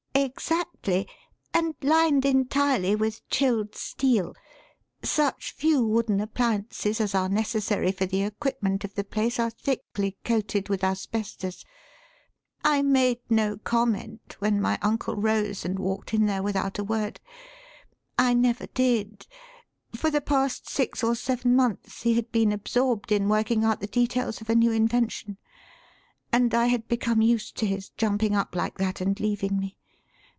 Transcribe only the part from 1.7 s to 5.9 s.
lined entirely with chilled steel. Such few